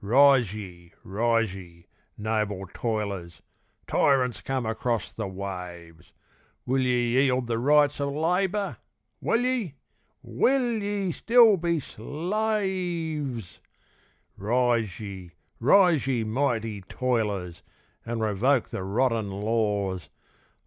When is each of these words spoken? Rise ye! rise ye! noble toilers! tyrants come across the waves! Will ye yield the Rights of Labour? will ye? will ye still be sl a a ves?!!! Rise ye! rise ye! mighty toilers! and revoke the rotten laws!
Rise 0.03 0.51
ye! 0.55 0.93
rise 1.03 1.53
ye! 1.53 1.85
noble 2.17 2.65
toilers! 2.73 3.43
tyrants 3.85 4.41
come 4.41 4.65
across 4.65 5.13
the 5.13 5.27
waves! 5.27 6.11
Will 6.65 6.81
ye 6.81 7.21
yield 7.21 7.45
the 7.45 7.59
Rights 7.59 7.99
of 7.99 8.09
Labour? 8.11 8.77
will 9.21 9.41
ye? 9.41 9.75
will 10.23 10.81
ye 10.81 11.11
still 11.11 11.55
be 11.55 11.79
sl 11.79 12.33
a 12.33 12.63
a 12.63 13.19
ves?!!! 13.19 13.59
Rise 14.37 14.99
ye! 14.99 15.33
rise 15.59 16.07
ye! 16.07 16.23
mighty 16.23 16.81
toilers! 16.81 17.61
and 18.03 18.21
revoke 18.21 18.69
the 18.69 18.81
rotten 18.81 19.29
laws! 19.29 20.09